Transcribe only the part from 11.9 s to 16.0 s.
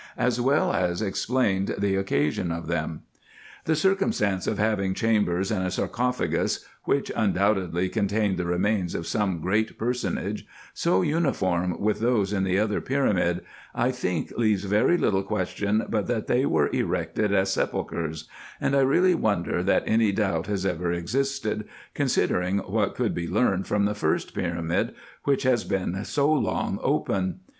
those in the other pyramid, I think leaves very little question,